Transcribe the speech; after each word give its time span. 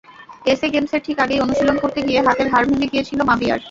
SA 0.45 0.67
গেমসের 0.73 1.01
ঠিক 1.03 1.17
আগেই 1.19 1.43
অনুশীলন 1.45 1.77
করতে 1.79 1.99
গিয়ে 2.07 2.19
হাতের 2.27 2.47
হাড় 2.53 2.65
ভেঙে 2.69 2.91
গিয়েছিল 2.93 3.19
মাবিয়ার। 3.29 3.59